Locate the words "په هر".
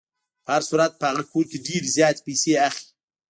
0.45-0.61